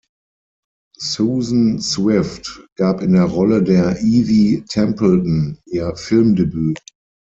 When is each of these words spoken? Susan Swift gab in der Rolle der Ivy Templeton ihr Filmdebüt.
Susan 0.97 1.79
Swift 1.79 2.65
gab 2.75 3.01
in 3.03 3.13
der 3.13 3.25
Rolle 3.25 3.61
der 3.61 4.01
Ivy 4.01 4.65
Templeton 4.67 5.59
ihr 5.67 5.95
Filmdebüt. 5.95 6.79